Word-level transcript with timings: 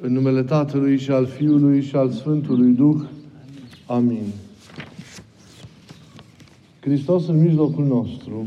În 0.00 0.12
numele 0.12 0.42
Tatălui 0.42 0.98
și 0.98 1.10
al 1.10 1.26
Fiului 1.26 1.82
și 1.82 1.96
al 1.96 2.10
Sfântului 2.10 2.72
Duh. 2.72 3.02
Amin. 3.86 4.22
Hristos 6.80 7.28
în 7.28 7.42
mijlocul 7.42 7.84
nostru. 7.84 8.46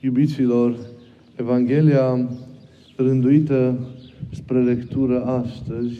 Iubiților, 0.00 0.76
Evanghelia 1.36 2.28
rânduită 2.96 3.78
spre 4.32 4.62
lectură 4.62 5.24
astăzi 5.24 5.98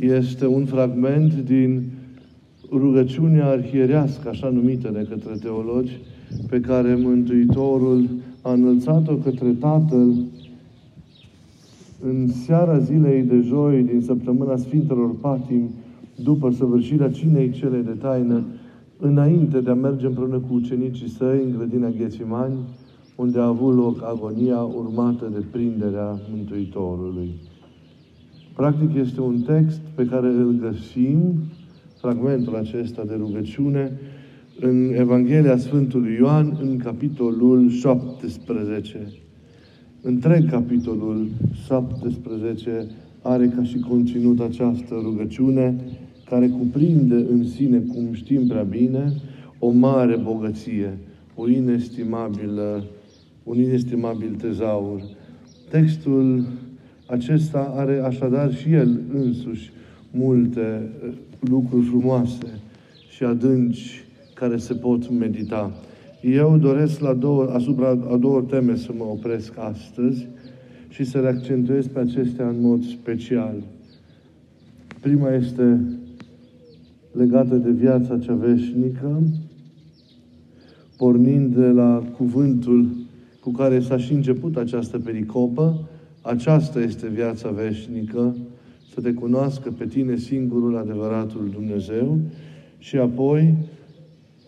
este 0.00 0.46
un 0.46 0.64
fragment 0.64 1.34
din 1.34 1.82
rugăciunea 2.70 3.46
arhierească, 3.46 4.28
așa 4.28 4.48
numită 4.48 4.90
de 4.92 5.06
către 5.10 5.34
teologi, 5.40 5.98
pe 6.48 6.60
care 6.60 6.94
Mântuitorul 6.94 8.08
a 8.42 8.52
înălțat-o 8.52 9.14
către 9.14 9.48
Tatăl 9.48 10.14
în 12.02 12.28
seara 12.28 12.78
zilei 12.78 13.22
de 13.22 13.40
joi 13.40 13.82
din 13.82 14.00
săptămâna 14.00 14.56
Sfintelor 14.56 15.14
Patim, 15.20 15.70
după 16.22 16.50
săvârșirea 16.50 17.10
cinei 17.10 17.50
cele 17.50 17.78
de 17.78 17.90
taină, 17.90 18.44
înainte 18.98 19.60
de 19.60 19.70
a 19.70 19.74
merge 19.74 20.06
împreună 20.06 20.38
cu 20.38 20.54
ucenicii 20.54 21.08
săi 21.08 21.42
în 21.44 21.56
grădina 21.56 21.88
Ghețimani, 21.98 22.54
unde 23.16 23.38
a 23.38 23.46
avut 23.46 23.76
loc 23.76 24.02
agonia 24.02 24.60
urmată 24.62 25.30
de 25.32 25.44
prinderea 25.50 26.18
Mântuitorului. 26.34 27.30
Practic 28.56 28.94
este 28.94 29.20
un 29.20 29.40
text 29.40 29.80
pe 29.94 30.04
care 30.04 30.26
îl 30.26 30.54
găsim, 30.60 31.18
fragmentul 32.00 32.56
acesta 32.56 33.02
de 33.06 33.14
rugăciune, 33.18 33.98
în 34.60 34.92
Evanghelia 34.94 35.56
Sfântului 35.56 36.14
Ioan, 36.14 36.58
în 36.62 36.76
capitolul 36.76 37.68
17. 37.70 39.12
Întreg 40.02 40.50
capitolul 40.50 41.28
17 41.66 42.86
are 43.22 43.48
ca 43.48 43.64
și 43.64 43.78
conținut 43.78 44.40
această 44.40 45.00
rugăciune, 45.02 45.74
care 46.24 46.48
cuprinde 46.48 47.14
în 47.14 47.46
sine, 47.46 47.78
cum 47.78 48.12
știm 48.12 48.46
prea 48.46 48.62
bine, 48.62 49.12
o 49.58 49.70
mare 49.70 50.16
bogăție, 50.16 50.98
o 51.34 51.48
inestimabilă, 51.48 52.84
un 53.42 53.58
inestimabil 53.58 54.34
tezaur. 54.34 55.02
Textul 55.70 56.46
acesta 57.06 57.74
are 57.76 58.00
așadar 58.04 58.54
și 58.54 58.72
el 58.72 59.00
însuși 59.14 59.70
multe 60.10 60.90
eh, 61.04 61.12
lucruri 61.40 61.84
frumoase 61.84 62.60
și 63.10 63.24
adânci 63.24 64.04
care 64.34 64.56
se 64.56 64.74
pot 64.74 65.10
medita. 65.10 65.72
Eu 66.22 66.56
doresc 66.56 67.00
la 67.00 67.14
două, 67.14 67.50
asupra 67.52 67.88
a 67.88 68.16
două 68.16 68.42
teme 68.42 68.76
să 68.76 68.92
mă 68.96 69.04
opresc 69.04 69.58
astăzi 69.58 70.26
și 70.88 71.04
să 71.04 71.20
le 71.20 71.28
accentuez 71.28 71.86
pe 71.86 71.98
acestea 71.98 72.48
în 72.48 72.60
mod 72.60 72.84
special. 72.84 73.54
Prima 75.00 75.30
este 75.30 75.80
legată 77.12 77.54
de 77.54 77.70
viața 77.70 78.18
cea 78.18 78.34
veșnică, 78.34 79.22
pornind 80.96 81.54
de 81.54 81.66
la 81.66 82.02
cuvântul 82.16 82.88
cu 83.40 83.50
care 83.50 83.80
s-a 83.80 83.98
și 83.98 84.12
început 84.12 84.56
această 84.56 84.98
pericopă, 84.98 85.88
aceasta 86.22 86.80
este 86.80 87.08
viața 87.08 87.50
veșnică, 87.50 88.36
să 88.94 89.00
te 89.00 89.12
cunoască 89.12 89.70
pe 89.78 89.86
tine 89.86 90.16
singurul 90.16 90.76
adevăratul 90.76 91.50
Dumnezeu 91.52 92.18
și 92.78 92.96
apoi 92.96 93.54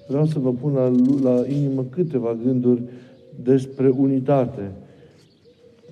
vreau 0.09 0.27
să 0.27 0.39
vă 0.39 0.53
pun 0.53 0.73
la, 0.73 0.93
la 1.23 1.45
inimă 1.49 1.85
câteva 1.91 2.37
gânduri 2.45 2.83
despre 3.43 3.89
unitate. 3.89 4.71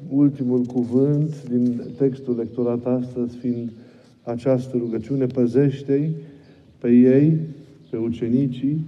Ultimul 0.08 0.62
cuvânt 0.62 1.48
din 1.48 1.80
textul 1.96 2.36
lecturat 2.36 2.86
astăzi 2.86 3.36
fiind 3.36 3.70
această 4.22 4.76
rugăciune, 4.76 5.26
păzește-i 5.26 6.10
pe 6.78 6.90
ei, 6.90 7.38
pe 7.90 7.96
ucenicii 7.96 8.84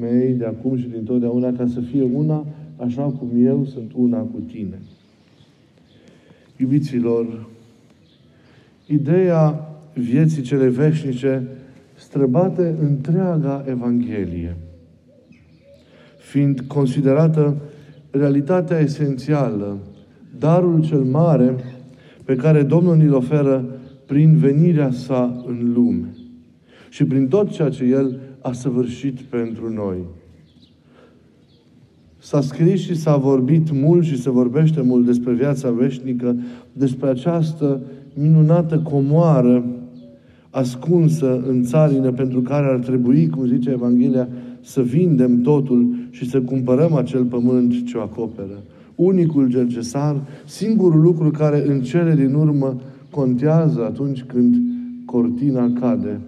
mei 0.00 0.32
de 0.32 0.44
acum 0.44 0.76
și 0.76 0.88
din 0.88 1.04
totdeauna, 1.04 1.52
ca 1.52 1.66
să 1.66 1.80
fie 1.80 2.02
una 2.02 2.46
așa 2.76 3.02
cum 3.02 3.28
eu 3.44 3.64
sunt 3.64 3.90
una 3.94 4.18
cu 4.18 4.42
tine. 4.52 4.78
Iubiților, 6.56 7.48
ideea 8.86 9.68
vieții 9.94 10.42
cele 10.42 10.68
veșnice 10.68 11.48
străbate 11.98 12.76
întreaga 12.80 13.64
Evanghelie, 13.68 14.56
fiind 16.18 16.60
considerată 16.60 17.56
realitatea 18.10 18.78
esențială, 18.78 19.78
darul 20.38 20.84
cel 20.84 21.02
mare 21.02 21.56
pe 22.24 22.36
care 22.36 22.62
Domnul 22.62 22.96
ni-l 22.96 23.14
oferă 23.14 23.64
prin 24.06 24.36
venirea 24.36 24.90
sa 24.90 25.42
în 25.46 25.72
lume 25.74 26.08
și 26.88 27.04
prin 27.04 27.28
tot 27.28 27.50
ceea 27.50 27.68
ce 27.68 27.84
El 27.84 28.18
a 28.40 28.52
săvârșit 28.52 29.20
pentru 29.20 29.72
noi. 29.72 29.98
S-a 32.18 32.40
scris 32.40 32.80
și 32.80 32.96
s-a 32.96 33.16
vorbit 33.16 33.70
mult 33.72 34.04
și 34.04 34.20
se 34.20 34.30
vorbește 34.30 34.80
mult 34.80 35.06
despre 35.06 35.32
viața 35.32 35.70
veșnică, 35.70 36.36
despre 36.72 37.08
această 37.08 37.80
minunată 38.14 38.78
comoară 38.78 39.64
ascunsă 40.58 41.44
în 41.48 41.62
țarină 41.62 42.12
pentru 42.12 42.40
care 42.40 42.66
ar 42.66 42.78
trebui, 42.78 43.28
cum 43.28 43.46
zice 43.46 43.70
Evanghelia, 43.70 44.28
să 44.60 44.82
vindem 44.82 45.40
totul 45.40 45.94
și 46.10 46.28
să 46.28 46.40
cumpărăm 46.40 46.94
acel 46.94 47.24
pământ 47.24 47.86
ce 47.86 47.96
o 47.96 48.00
acoperă. 48.00 48.62
Unicul 48.94 49.48
gergesar, 49.48 50.20
singurul 50.46 51.00
lucru 51.00 51.30
care 51.30 51.68
în 51.68 51.80
cele 51.80 52.14
din 52.14 52.34
urmă 52.34 52.80
contează 53.10 53.84
atunci 53.84 54.22
când 54.22 54.56
cortina 55.04 55.72
cade 55.80 56.20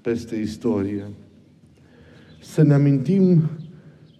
peste 0.00 0.36
istorie. 0.36 1.04
Să 2.42 2.62
ne 2.62 2.74
amintim 2.74 3.42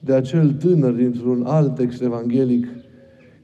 de 0.00 0.12
acel 0.12 0.52
tânăr 0.52 0.92
dintr-un 0.92 1.42
alt 1.44 1.74
text 1.74 2.02
evanghelic 2.02 2.66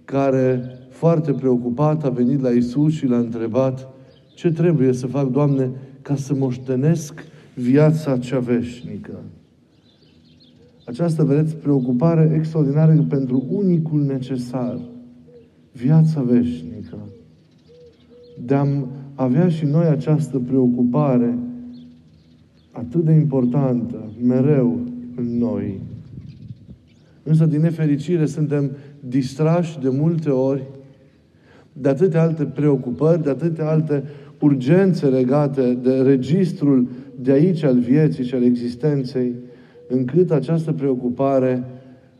care, 0.04 0.62
foarte 0.90 1.32
preocupat, 1.32 2.04
a 2.04 2.08
venit 2.08 2.40
la 2.40 2.50
Isus 2.50 2.92
și 2.92 3.06
l-a 3.06 3.16
întrebat 3.16 3.91
ce 4.42 4.52
trebuie 4.52 4.92
să 4.92 5.06
fac, 5.06 5.30
Doamne, 5.30 5.70
ca 6.00 6.16
să 6.16 6.34
moștenesc 6.34 7.24
viața 7.54 8.18
cea 8.18 8.38
veșnică. 8.38 9.20
Această, 10.86 11.24
vedeți, 11.24 11.56
preocupare 11.56 12.34
extraordinară 12.36 13.06
pentru 13.08 13.44
unicul 13.48 14.02
necesar, 14.02 14.78
viața 15.72 16.22
veșnică. 16.22 16.96
De 18.44 18.54
a 18.54 18.66
avea 19.14 19.48
și 19.48 19.64
noi 19.64 19.86
această 19.86 20.38
preocupare 20.38 21.38
atât 22.72 23.04
de 23.04 23.12
importantă, 23.12 24.12
mereu 24.22 24.80
în 25.16 25.38
noi. 25.38 25.80
Însă, 27.22 27.46
din 27.46 27.60
nefericire, 27.60 28.26
suntem 28.26 28.70
distrași 29.00 29.80
de 29.80 29.88
multe 29.88 30.30
ori 30.30 30.62
de 31.72 31.88
atâtea 31.88 32.22
alte 32.22 32.44
preocupări, 32.44 33.22
de 33.22 33.30
atâtea 33.30 33.68
alte 33.68 34.04
urgențe 34.42 35.06
legate 35.06 35.78
de 35.82 35.94
registrul 35.94 36.88
de 37.20 37.32
aici 37.32 37.62
al 37.62 37.78
vieții 37.78 38.24
și 38.24 38.34
al 38.34 38.42
existenței, 38.42 39.34
încât 39.88 40.30
această 40.30 40.72
preocupare, 40.72 41.64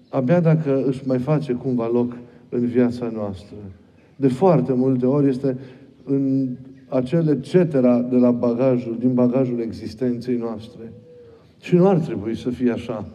abia 0.09 0.41
dacă 0.41 0.85
își 0.87 1.07
mai 1.07 1.19
face 1.19 1.53
cumva 1.53 1.91
loc 1.93 2.17
în 2.49 2.67
viața 2.67 3.11
noastră. 3.15 3.57
De 4.17 4.29
foarte 4.29 4.73
multe 4.73 5.07
ori 5.07 5.29
este 5.29 5.57
în 6.05 6.49
acele 6.89 7.41
cetera 7.41 7.99
de 8.01 8.17
la 8.17 8.31
bagajul, 8.31 8.97
din 8.99 9.15
bagajul 9.15 9.61
existenței 9.61 10.37
noastre. 10.37 10.93
Și 11.61 11.75
nu 11.75 11.89
ar 11.89 11.99
trebui 11.99 12.37
să 12.37 12.51
fie 12.51 12.71
așa. 12.71 13.09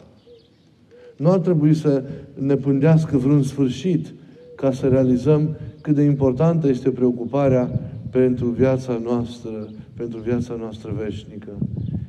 Nu 1.16 1.30
ar 1.30 1.38
trebui 1.38 1.74
să 1.74 2.04
ne 2.34 2.54
pândească 2.54 3.16
vreun 3.16 3.42
sfârșit 3.42 4.06
ca 4.54 4.72
să 4.72 4.86
realizăm 4.88 5.56
cât 5.80 5.94
de 5.94 6.02
importantă 6.02 6.68
este 6.68 6.90
preocuparea 6.90 7.70
pentru 8.10 8.46
viața 8.46 9.00
noastră, 9.04 9.68
pentru 9.96 10.18
viața 10.18 10.56
noastră 10.58 10.94
veșnică. 11.02 11.50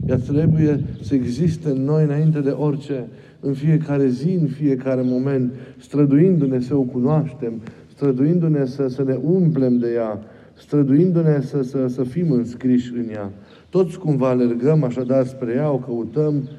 Ea 0.08 0.18
trebuie 0.18 0.84
să 1.02 1.16
existe 1.16 1.70
în 1.70 1.84
noi 1.84 2.04
înainte 2.04 2.40
de 2.40 2.50
orice, 2.50 3.08
în 3.40 3.54
fiecare 3.54 4.08
zi, 4.08 4.32
în 4.42 4.48
fiecare 4.48 5.02
moment, 5.02 5.54
străduindu-ne 5.78 6.60
să 6.60 6.76
o 6.76 6.82
cunoaștem, 6.82 7.62
străduindu-ne 7.94 8.66
să, 8.66 8.88
să 8.88 9.04
ne 9.04 9.18
umplem 9.24 9.78
de 9.78 9.92
ea, 9.94 10.20
străduindu-ne 10.54 11.42
să, 11.42 11.62
să, 11.62 11.88
să 11.88 12.04
fim 12.04 12.32
înscriși 12.32 12.94
în 12.94 13.10
ea. 13.10 13.32
Toți 13.70 14.00
cumva 14.00 14.30
alergăm 14.30 14.84
așadar 14.84 15.26
spre 15.26 15.54
ea, 15.56 15.72
o 15.72 15.78
căutăm, 15.78 16.50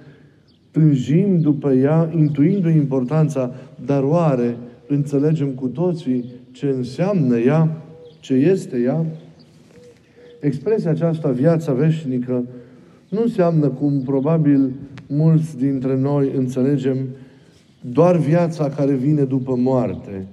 tânjim 0.71 1.41
după 1.41 1.73
ea, 1.73 2.13
intuindu 2.17 2.69
importanța, 2.69 3.55
dar 3.85 4.03
oare 4.03 4.57
înțelegem 4.87 5.49
cu 5.49 5.67
toții 5.69 6.25
ce 6.51 6.67
înseamnă 6.67 7.39
ea, 7.39 7.83
ce 8.21 8.35
este 8.35 8.79
ea? 8.79 9.07
Expresia 10.41 10.91
aceasta, 10.91 11.31
viața 11.31 11.73
veșnică, 11.73 12.45
nu 13.09 13.23
înseamnă, 13.23 13.69
cum 13.69 14.01
probabil 14.01 14.71
mulți 15.07 15.59
dintre 15.59 15.97
noi 15.97 16.33
înțelegem, 16.37 16.97
doar 17.93 18.17
viața 18.17 18.69
care 18.69 18.95
vine 18.95 19.23
după 19.23 19.57
moarte. 19.57 20.27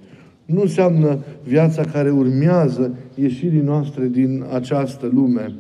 Nu 0.45 0.61
înseamnă 0.61 1.17
viața 1.43 1.83
care 1.83 2.11
urmează 2.11 2.95
ieșirii 3.15 3.61
noastre 3.61 4.07
din 4.07 4.45
această 4.53 5.09
lume. 5.13 5.53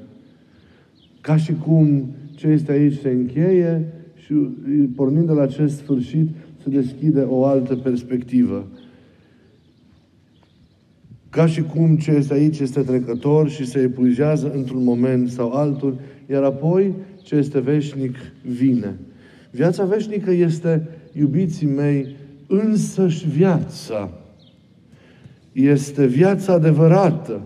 Ca 1.21 1.37
și 1.37 1.53
cum 1.53 2.05
ce 2.35 2.47
este 2.47 2.71
aici 2.71 2.97
se 2.97 3.09
încheie 3.09 3.93
și 4.15 4.33
pornind 4.95 5.25
de 5.27 5.31
la 5.31 5.41
acest 5.41 5.77
sfârșit 5.77 6.29
se 6.63 6.69
deschide 6.69 7.21
o 7.21 7.45
altă 7.45 7.75
perspectivă. 7.75 8.67
Ca 11.29 11.45
și 11.45 11.61
cum 11.61 11.97
ce 11.97 12.11
este 12.11 12.33
aici 12.33 12.59
este 12.59 12.81
trecător 12.81 13.49
și 13.49 13.65
se 13.65 13.79
epuizează 13.79 14.51
într-un 14.55 14.83
moment 14.83 15.29
sau 15.29 15.51
altul, 15.51 15.99
iar 16.29 16.43
apoi 16.43 16.93
ce 17.23 17.35
este 17.35 17.59
veșnic 17.59 18.15
vine. 18.41 18.99
Viața 19.51 19.85
veșnică 19.85 20.31
este, 20.31 20.87
iubiții 21.13 21.67
mei, 21.67 22.15
însăși 22.47 23.27
viața. 23.27 24.11
Este 25.51 26.05
viața 26.05 26.53
adevărată. 26.53 27.41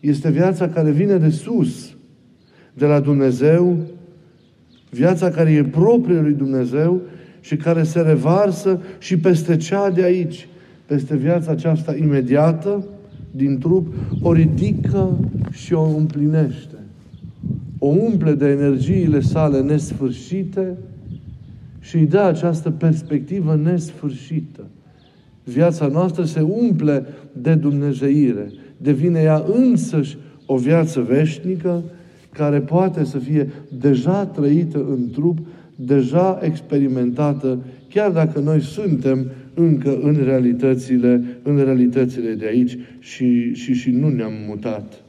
Este 0.00 0.30
viața 0.30 0.68
care 0.68 0.90
vine 0.90 1.16
de 1.16 1.28
sus, 1.28 1.96
de 2.74 2.86
la 2.86 3.00
Dumnezeu, 3.00 3.76
viața 4.90 5.30
care 5.30 5.50
e 5.50 5.64
proprie 5.64 6.20
lui 6.20 6.32
Dumnezeu 6.32 7.00
și 7.40 7.56
care 7.56 7.82
se 7.82 8.00
revarsă 8.00 8.82
și 8.98 9.18
peste 9.18 9.56
cea 9.56 9.90
de 9.90 10.02
aici, 10.02 10.48
peste 10.92 11.16
viața 11.16 11.50
aceasta 11.50 11.96
imediată, 11.96 12.84
din 13.30 13.58
trup, 13.58 13.94
o 14.22 14.32
ridică 14.32 15.18
și 15.50 15.72
o 15.72 15.96
împlinește. 15.96 16.76
O 17.78 17.86
umple 17.86 18.32
de 18.32 18.48
energiile 18.48 19.20
sale 19.20 19.60
nesfârșite 19.60 20.76
și 21.80 21.96
îi 21.96 22.06
dă 22.06 22.20
această 22.20 22.70
perspectivă 22.70 23.60
nesfârșită. 23.62 24.64
Viața 25.44 25.86
noastră 25.86 26.24
se 26.24 26.40
umple 26.40 27.04
de 27.32 27.54
Dumnezeire. 27.54 28.52
Devine 28.76 29.20
ea 29.20 29.44
însăși 29.54 30.16
o 30.46 30.56
viață 30.56 31.00
veșnică 31.00 31.82
care 32.32 32.60
poate 32.60 33.04
să 33.04 33.18
fie 33.18 33.50
deja 33.80 34.26
trăită 34.26 34.78
în 34.78 35.10
trup, 35.10 35.38
deja 35.76 36.38
experimentată, 36.42 37.58
chiar 37.88 38.10
dacă 38.10 38.40
noi 38.40 38.60
suntem 38.60 39.26
încă 39.54 39.98
în 40.02 40.20
realitățile, 40.24 41.24
în 41.42 41.56
realitățile 41.56 42.34
de 42.34 42.46
aici 42.46 42.78
și, 42.98 43.54
și, 43.54 43.74
și 43.74 43.90
nu 43.90 44.08
ne-am 44.08 44.32
mutat. 44.48 45.02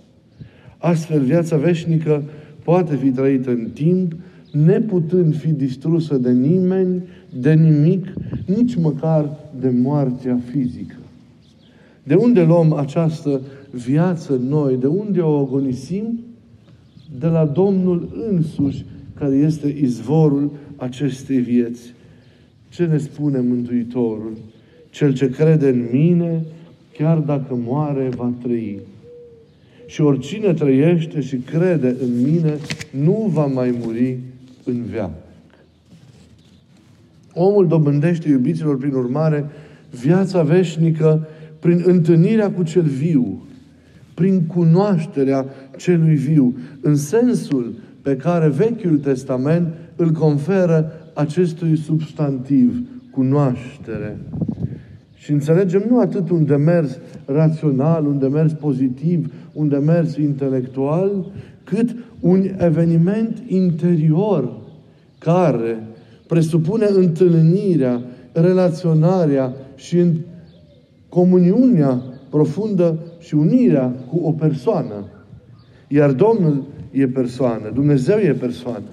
Astfel, 0.77 1.21
viața 1.21 1.57
veșnică 1.57 2.23
poate 2.63 2.95
fi 2.95 3.09
trăită 3.09 3.49
în 3.49 3.67
timp, 3.73 4.15
neputând 4.51 5.35
fi 5.35 5.51
distrusă 5.51 6.17
de 6.17 6.31
nimeni, 6.31 7.03
de 7.39 7.53
nimic, 7.53 8.13
nici 8.45 8.75
măcar 8.75 9.29
de 9.59 9.69
moartea 9.69 10.39
fizică. 10.51 10.95
De 12.03 12.15
unde 12.15 12.43
luăm 12.43 12.73
această 12.73 13.41
viață 13.71 14.41
noi? 14.49 14.77
De 14.77 14.87
unde 14.87 15.19
o 15.19 15.39
agonisim? 15.39 16.19
De 17.19 17.27
la 17.27 17.45
Domnul 17.45 18.27
însuși, 18.31 18.85
care 19.19 19.35
este 19.35 19.75
izvorul 19.81 20.51
acestei 20.75 21.37
vieți. 21.37 21.93
Ce 22.73 22.85
ne 22.85 22.97
spune 22.97 23.39
Mântuitorul? 23.39 24.37
Cel 24.89 25.13
ce 25.13 25.29
crede 25.29 25.69
în 25.69 25.87
mine, 25.91 26.43
chiar 26.97 27.17
dacă 27.17 27.59
moare, 27.65 28.09
va 28.15 28.33
trăi. 28.41 28.79
Și 29.85 30.01
oricine 30.01 30.53
trăiește 30.53 31.21
și 31.21 31.35
crede 31.35 31.95
în 32.01 32.21
mine, 32.21 32.57
nu 32.91 33.29
va 33.33 33.45
mai 33.45 33.79
muri 33.83 34.17
în 34.63 34.83
veac. 34.83 35.11
Omul 37.33 37.67
dobândește, 37.67 38.29
iubiților, 38.29 38.77
prin 38.77 38.93
urmare, 38.93 39.45
viața 40.01 40.41
veșnică 40.41 41.27
prin 41.59 41.83
întâlnirea 41.85 42.51
cu 42.51 42.63
cel 42.63 42.81
viu, 42.81 43.43
prin 44.13 44.45
cunoașterea 44.45 45.45
celui 45.77 46.15
viu, 46.15 46.55
în 46.81 46.95
sensul 46.95 47.73
pe 48.01 48.15
care 48.15 48.47
Vechiul 48.47 48.97
Testament 48.97 49.67
îl 49.95 50.11
conferă 50.11 51.02
acestui 51.13 51.77
substantiv, 51.77 52.87
cunoaștere. 53.11 54.17
Și 55.13 55.31
înțelegem 55.31 55.83
nu 55.89 55.99
atât 55.99 56.29
un 56.29 56.45
demers 56.45 56.97
rațional, 57.25 58.05
un 58.05 58.19
demers 58.19 58.51
pozitiv, 58.51 59.33
un 59.53 59.67
demers 59.69 60.15
intelectual, 60.15 61.31
cât 61.63 61.95
un 62.19 62.45
eveniment 62.57 63.43
interior 63.47 64.51
care 65.19 65.87
presupune 66.27 66.85
întâlnirea, 66.95 68.01
relaționarea 68.31 69.53
și 69.75 69.97
în 69.97 70.15
comuniunea 71.09 72.01
profundă 72.29 72.97
și 73.19 73.35
unirea 73.35 73.93
cu 74.09 74.19
o 74.23 74.31
persoană. 74.31 75.05
Iar 75.87 76.11
Domnul 76.11 76.63
e 76.91 77.07
persoană, 77.07 77.71
Dumnezeu 77.73 78.17
e 78.17 78.33
persoană. 78.33 78.83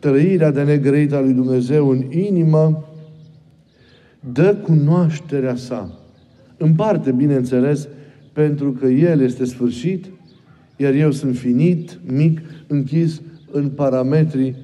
Trăirea 0.00 0.50
de 0.50 0.62
negrăit 0.62 1.12
a 1.12 1.20
lui 1.20 1.32
Dumnezeu 1.32 1.88
în 1.88 2.04
inimă 2.10 2.84
dă 4.32 4.54
cunoașterea 4.54 5.56
sa. 5.56 5.98
În 6.56 6.74
parte, 6.74 7.12
bineînțeles, 7.12 7.88
pentru 8.32 8.72
că 8.72 8.86
El 8.86 9.20
este 9.20 9.44
sfârșit, 9.44 10.06
iar 10.76 10.94
eu 10.94 11.10
sunt 11.10 11.36
finit, 11.36 12.00
mic, 12.06 12.40
închis 12.66 13.20
în 13.50 13.68
parametrii 13.68 14.56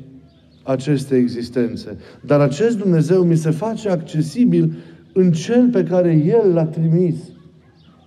acestei 0.62 1.19
existențe. 1.19 1.97
Dar 2.25 2.41
acest 2.41 2.79
Dumnezeu 2.79 3.23
mi 3.23 3.37
se 3.37 3.50
face 3.50 3.88
accesibil 3.88 4.77
în 5.12 5.33
Cel 5.33 5.69
pe 5.69 5.83
care 5.83 6.12
El 6.12 6.53
l-a 6.53 6.65
trimis. 6.65 7.15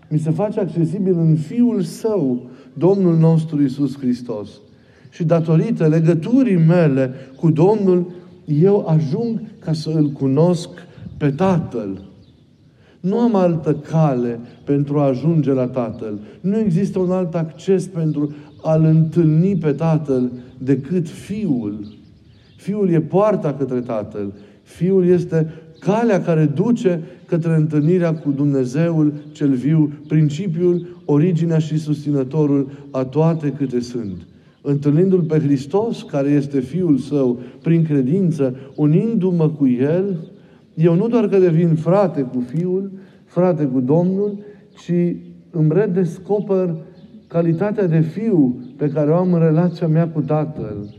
Mi 0.10 0.20
se 0.20 0.32
face 0.32 0.60
accesibil 0.60 1.14
în 1.14 1.36
Fiul 1.36 1.82
Său, 1.82 2.50
Domnul 2.74 3.18
nostru 3.18 3.64
Isus 3.64 3.98
Hristos. 3.98 4.50
Și 5.10 5.24
datorită 5.24 5.88
legăturii 5.88 6.58
mele 6.58 7.14
cu 7.36 7.52
Domnul, 7.52 8.12
eu 8.46 8.88
ajung 8.88 9.42
ca 9.60 9.74
să 9.74 9.90
îl 9.90 10.10
cunosc 10.10 10.70
pe 11.18 11.30
Tatăl. 11.30 12.02
Nu 13.00 13.20
am 13.20 13.36
altă 13.36 13.74
cale 13.74 14.40
pentru 14.64 15.00
a 15.00 15.08
ajunge 15.08 15.52
la 15.52 15.68
Tatăl. 15.68 16.20
Nu 16.42 16.58
există 16.58 17.00
un 17.00 17.12
alt 17.12 17.36
acces 17.36 17.88
pentru 17.88 18.34
a-L 18.62 18.84
întâlni 18.84 19.56
pe 19.56 19.72
Tatăl 19.72 20.32
decât 20.58 21.10
Fiul. 21.10 21.98
Fiul 22.58 22.90
e 22.90 23.00
poarta 23.00 23.54
către 23.54 23.80
Tatăl. 23.80 24.34
Fiul 24.64 25.06
este 25.06 25.54
calea 25.80 26.22
care 26.22 26.46
duce 26.46 27.02
către 27.26 27.56
întâlnirea 27.56 28.14
cu 28.14 28.32
Dumnezeul 28.32 29.14
cel 29.32 29.54
viu, 29.54 29.92
principiul, 30.08 31.02
originea 31.06 31.58
și 31.58 31.78
susținătorul 31.78 32.70
a 32.92 33.04
toate 33.04 33.50
câte 33.52 33.80
sunt. 33.80 34.28
Întâlnindu-L 34.70 35.22
pe 35.22 35.40
Hristos, 35.40 36.04
care 36.04 36.30
este 36.30 36.60
Fiul 36.60 36.98
Său, 36.98 37.40
prin 37.62 37.84
credință, 37.84 38.56
unindu-mă 38.76 39.50
cu 39.50 39.68
El, 39.68 40.18
eu 40.74 40.96
nu 40.96 41.08
doar 41.08 41.28
că 41.28 41.38
devin 41.38 41.76
frate 41.76 42.22
cu 42.22 42.40
Fiul, 42.40 42.92
frate 43.26 43.64
cu 43.64 43.80
Domnul, 43.80 44.38
ci 44.84 45.16
îmi 45.52 45.72
redescoper 45.74 46.76
calitatea 47.28 47.88
de 47.88 48.00
fiu 48.00 48.62
pe 48.76 48.90
care 48.90 49.12
o 49.12 49.16
am 49.16 49.34
în 49.34 49.40
relația 49.40 49.88
mea 49.88 50.08
cu 50.08 50.22
Tatăl. 50.22 50.96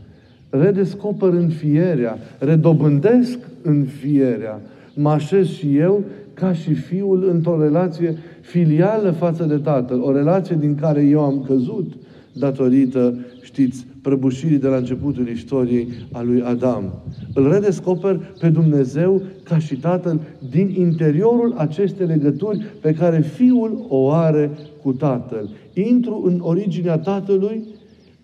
Redescoper 0.49 1.33
înfierea, 1.33 2.17
redobândesc 2.39 3.39
înfierea. 3.61 4.61
Mă 4.95 5.09
așez 5.09 5.47
și 5.47 5.77
eu 5.77 6.03
ca 6.33 6.53
și 6.53 6.73
fiul 6.73 7.29
într-o 7.29 7.61
relație 7.61 8.17
filială 8.41 9.11
față 9.11 9.43
de 9.43 9.57
Tatăl. 9.57 10.01
O 10.01 10.11
relație 10.11 10.55
din 10.59 10.75
care 10.75 11.01
eu 11.01 11.19
am 11.19 11.43
căzut 11.47 11.93
datorită, 12.33 13.17
știți, 13.41 13.85
prăbușirii 14.01 14.57
de 14.57 14.67
la 14.67 14.75
începutul 14.75 15.27
istoriei 15.27 15.87
a 16.11 16.21
lui 16.21 16.41
Adam. 16.41 17.03
Îl 17.33 17.51
redescoper 17.51 18.19
pe 18.39 18.49
Dumnezeu 18.49 19.21
ca 19.43 19.57
și 19.57 19.75
Tatăl 19.75 20.21
din 20.49 20.73
interiorul 20.77 21.53
acestei 21.57 22.05
legături 22.05 22.65
pe 22.81 22.93
care 22.93 23.21
Fiul 23.21 23.85
o 23.87 24.11
are 24.11 24.51
cu 24.81 24.93
Tatăl. 24.93 25.49
Intru 25.73 26.23
în 26.25 26.39
originea 26.41 26.97
Tatălui, 26.97 27.63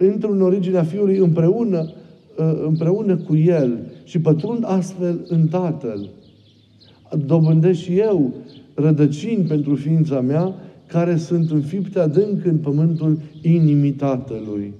intru 0.01 0.31
în 0.31 0.41
originea 0.41 0.83
Fiului 0.83 1.17
împreună, 1.17 1.91
ă, 2.37 2.65
împreună 2.65 3.15
cu 3.15 3.35
El 3.35 3.79
și 4.03 4.19
pătrund 4.19 4.63
astfel 4.65 5.25
în 5.27 5.47
Tatăl. 5.47 6.09
Dobândesc 7.25 7.79
și 7.79 7.97
eu 7.97 8.33
rădăcini 8.73 9.43
pentru 9.43 9.75
ființa 9.75 10.21
mea 10.21 10.55
care 10.87 11.17
sunt 11.17 11.51
înfipte 11.51 11.99
adânc 11.99 12.45
în 12.45 12.57
pământul 12.57 13.19
inimii 13.41 13.91
Tatălui. 13.91 14.73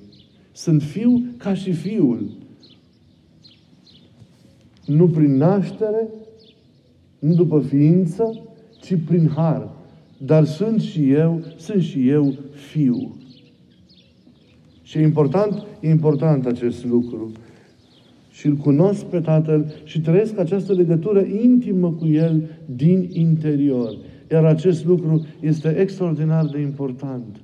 Sunt 0.51 0.81
fiu 0.81 1.23
ca 1.37 1.53
și 1.53 1.71
fiul. 1.71 2.29
Nu 4.85 5.07
prin 5.07 5.35
naștere, 5.35 6.07
nu 7.19 7.33
după 7.33 7.59
ființă, 7.59 8.41
ci 8.81 8.95
prin 9.05 9.27
har. 9.27 9.69
Dar 10.17 10.45
sunt 10.45 10.81
și 10.81 11.11
eu, 11.11 11.41
sunt 11.57 11.81
și 11.81 12.09
eu 12.09 12.33
fiu. 12.69 13.17
Și 14.81 14.97
e 14.97 15.01
important, 15.01 15.65
e 15.79 15.89
important 15.89 16.45
acest 16.45 16.85
lucru. 16.85 17.31
Și 18.31 18.47
îl 18.47 18.55
cunosc 18.55 19.05
pe 19.05 19.19
Tatăl 19.19 19.73
și 19.83 20.01
trăiesc 20.01 20.39
această 20.39 20.73
legătură 20.73 21.19
intimă 21.41 21.91
cu 21.91 22.07
El 22.07 22.43
din 22.75 23.09
interior. 23.11 23.97
Iar 24.31 24.46
acest 24.46 24.86
lucru 24.86 25.25
este 25.39 25.77
extraordinar 25.79 26.46
de 26.46 26.60
important. 26.60 27.36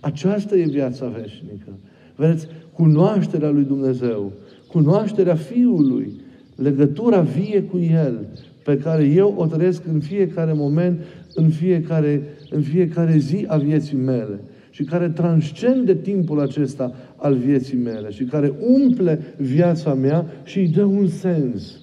Aceasta 0.00 0.56
e 0.56 0.64
viața 0.64 1.06
veșnică. 1.06 1.68
Vedeți, 2.16 2.46
cunoașterea 2.72 3.50
lui 3.50 3.64
Dumnezeu, 3.64 4.32
cunoașterea 4.66 5.34
Fiului, 5.34 6.20
legătura 6.54 7.20
vie 7.20 7.62
cu 7.62 7.78
El, 7.78 8.26
pe 8.64 8.76
care 8.76 9.04
eu 9.04 9.34
o 9.36 9.46
trăiesc 9.46 9.82
în 9.92 10.00
fiecare 10.00 10.52
moment, 10.52 11.00
în 11.34 11.48
fiecare, 11.48 12.22
în 12.50 12.62
fiecare 12.62 13.18
zi 13.18 13.44
a 13.48 13.56
vieții 13.56 13.96
mele 13.96 14.40
și 14.70 14.84
care 14.84 15.08
transcende 15.08 15.94
timpul 15.94 16.40
acesta 16.40 16.94
al 17.16 17.34
vieții 17.34 17.78
mele 17.78 18.10
și 18.10 18.24
care 18.24 18.52
umple 18.60 19.20
viața 19.36 19.94
mea 19.94 20.26
și 20.44 20.58
îi 20.58 20.68
dă 20.68 20.84
un 20.84 21.08
sens. 21.08 21.80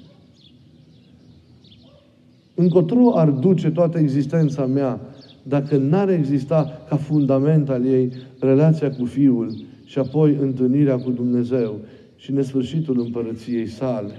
Încotro 2.55 3.17
ar 3.17 3.29
duce 3.29 3.71
toată 3.71 3.97
existența 3.97 4.65
mea 4.65 4.99
dacă 5.43 5.77
n-ar 5.77 6.09
exista 6.09 6.81
ca 6.89 6.95
fundament 6.95 7.69
al 7.69 7.85
ei 7.85 8.11
relația 8.39 8.91
cu 8.91 9.05
Fiul 9.05 9.55
și 9.85 9.99
apoi 9.99 10.37
întâlnirea 10.41 10.97
cu 10.97 11.11
Dumnezeu 11.11 11.79
și 12.15 12.31
nesfârșitul 12.31 12.99
împărăției 12.99 13.67
sale. 13.67 14.13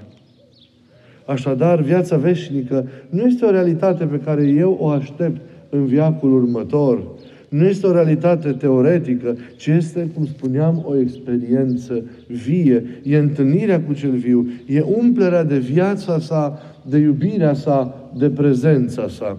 Așadar, 1.27 1.81
viața 1.81 2.17
veșnică 2.17 2.89
nu 3.09 3.23
este 3.23 3.45
o 3.45 3.51
realitate 3.51 4.05
pe 4.05 4.19
care 4.19 4.47
eu 4.47 4.77
o 4.81 4.89
aștept 4.89 5.41
în 5.71 5.85
viacul 5.85 6.35
următor. 6.35 7.03
Nu 7.49 7.65
este 7.65 7.87
o 7.87 7.93
realitate 7.93 8.53
teoretică, 8.53 9.37
ci 9.57 9.67
este, 9.67 10.11
cum 10.15 10.27
spuneam, 10.27 10.85
o 10.87 10.99
experiență 10.99 12.03
vie. 12.27 12.85
E 13.03 13.17
întâlnirea 13.17 13.83
cu 13.83 13.93
cel 13.93 14.11
viu, 14.11 14.47
e 14.67 14.81
umplerea 14.81 15.45
de 15.45 15.59
viața 15.59 16.19
sa, 16.19 16.59
de 16.89 16.99
iubirea 16.99 17.55
sa, 17.55 18.11
de 18.17 18.31
prezența 18.31 19.09
sa. 19.09 19.39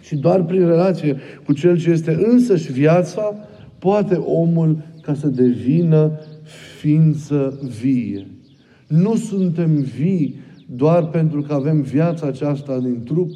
Și 0.00 0.16
doar 0.16 0.44
prin 0.44 0.66
relație 0.66 1.16
cu 1.44 1.52
cel 1.52 1.78
ce 1.78 1.90
este 1.90 2.18
însăși 2.30 2.72
viața, 2.72 3.34
poate 3.78 4.14
omul 4.14 4.82
ca 5.02 5.14
să 5.14 5.28
devină 5.28 6.10
ființă 6.78 7.60
vie. 7.80 8.26
Nu 8.86 9.16
suntem 9.16 9.74
vii 9.74 10.40
doar 10.66 11.06
pentru 11.06 11.42
că 11.42 11.52
avem 11.52 11.80
viața 11.80 12.26
aceasta 12.26 12.78
din 12.78 13.02
trup, 13.04 13.30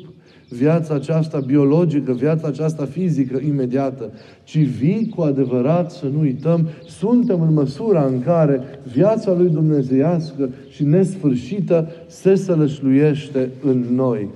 viața 0.53 0.95
aceasta 0.95 1.39
biologică, 1.39 2.13
viața 2.13 2.49
aceasta 2.49 2.85
fizică 2.85 3.41
imediată, 3.47 4.11
ci 4.45 4.59
vii 4.59 5.13
cu 5.15 5.23
adevărat, 5.23 5.91
să 5.91 6.07
nu 6.13 6.21
uităm, 6.21 6.69
suntem 6.87 7.41
în 7.41 7.53
măsura 7.53 8.05
în 8.05 8.23
care 8.23 8.61
viața 8.93 9.33
lui 9.33 9.49
Dumnezeiască 9.49 10.51
și 10.71 10.85
nesfârșită 10.85 11.89
se 12.07 12.35
sălășluiește 12.35 13.49
în 13.65 13.85
noi. 13.95 14.29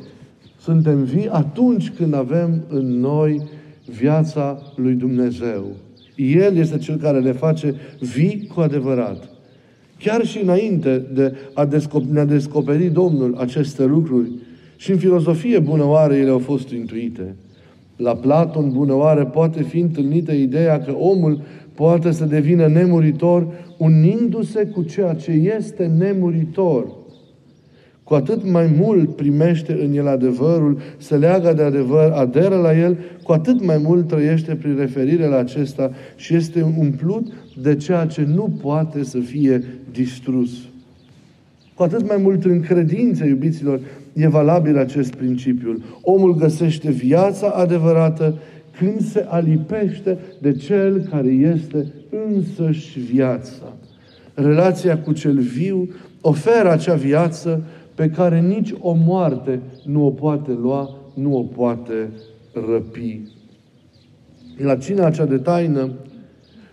Suntem 0.60 1.04
vii 1.04 1.28
atunci 1.28 1.90
când 1.90 2.14
avem 2.14 2.64
în 2.68 3.00
noi 3.00 3.42
viața 3.98 4.58
lui 4.76 4.94
Dumnezeu. 4.94 5.64
El 6.16 6.56
este 6.56 6.78
Cel 6.78 6.96
care 6.96 7.18
le 7.18 7.32
face 7.32 7.74
vii 8.00 8.50
cu 8.54 8.60
adevărat. 8.60 9.28
Chiar 9.98 10.24
și 10.24 10.42
înainte 10.42 11.06
de 11.14 11.36
a 11.54 11.64
descoperi, 11.64 12.12
ne-a 12.12 12.24
descoperit 12.24 12.92
Domnul 12.92 13.36
aceste 13.38 13.84
lucruri, 13.84 14.30
și 14.76 14.90
în 14.90 14.98
filozofie 14.98 15.58
bunăoare 15.58 16.16
ele 16.16 16.30
au 16.30 16.38
fost 16.38 16.70
intuite. 16.70 17.34
La 17.96 18.14
Platon 18.14 18.70
bunăoare 18.72 19.24
poate 19.24 19.62
fi 19.62 19.78
întâlnită 19.78 20.32
ideea 20.32 20.80
că 20.80 20.92
omul 20.92 21.40
poate 21.74 22.10
să 22.10 22.24
devină 22.24 22.66
nemuritor 22.66 23.46
unindu-se 23.78 24.66
cu 24.66 24.82
ceea 24.82 25.14
ce 25.14 25.30
este 25.30 25.86
nemuritor. 25.98 26.86
Cu 28.04 28.14
atât 28.14 28.50
mai 28.50 28.74
mult 28.78 29.16
primește 29.16 29.72
în 29.84 29.96
el 29.96 30.06
adevărul, 30.06 30.78
se 30.96 31.16
leagă 31.16 31.52
de 31.52 31.62
adevăr, 31.62 32.10
aderă 32.10 32.56
la 32.56 32.78
el, 32.78 32.98
cu 33.22 33.32
atât 33.32 33.64
mai 33.64 33.78
mult 33.78 34.08
trăiește 34.08 34.54
prin 34.54 34.76
referire 34.76 35.26
la 35.26 35.36
acesta 35.36 35.90
și 36.16 36.34
este 36.34 36.74
umplut 36.78 37.32
de 37.62 37.76
ceea 37.76 38.06
ce 38.06 38.26
nu 38.34 38.58
poate 38.62 39.04
să 39.04 39.18
fie 39.18 39.64
distrus. 39.92 40.50
Cu 41.76 41.82
atât 41.82 42.08
mai 42.08 42.16
mult 42.16 42.44
în 42.44 42.60
credință, 42.60 43.24
iubiților, 43.24 43.80
e 44.12 44.28
valabil 44.28 44.78
acest 44.78 45.14
principiu. 45.14 45.82
Omul 46.00 46.34
găsește 46.34 46.90
viața 46.90 47.48
adevărată 47.48 48.38
când 48.78 49.00
se 49.00 49.26
alipește 49.28 50.18
de 50.40 50.52
Cel 50.52 51.00
care 51.10 51.28
este 51.28 51.92
însăși 52.28 53.00
viața. 53.00 53.76
Relația 54.34 54.98
cu 54.98 55.12
cel 55.12 55.38
viu 55.38 55.88
oferă 56.20 56.70
acea 56.70 56.94
viață 56.94 57.62
pe 57.94 58.10
care 58.10 58.40
nici 58.40 58.74
o 58.78 58.96
moarte 59.06 59.60
nu 59.84 60.06
o 60.06 60.10
poate 60.10 60.52
lua, 60.60 60.98
nu 61.14 61.36
o 61.36 61.42
poate 61.42 62.10
răpi. 62.52 63.20
La 64.56 64.76
cina 64.76 65.06
acea 65.06 65.24
de 65.24 65.36
taină, 65.36 65.90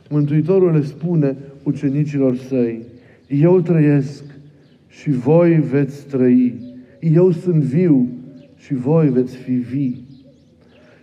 Mântuitorul 0.09 0.71
le 0.71 0.83
spune 0.83 1.37
ucenicilor 1.63 2.37
săi, 2.37 2.81
eu 3.27 3.61
trăiesc 3.61 4.23
și 4.99 5.11
voi 5.11 5.63
veți 5.71 6.05
trăi. 6.05 6.53
Eu 6.99 7.31
sunt 7.31 7.63
viu 7.63 8.07
și 8.55 8.73
voi 8.73 9.09
veți 9.09 9.35
fi 9.35 9.51
vii. 9.51 10.03